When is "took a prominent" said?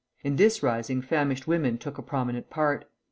1.77-2.49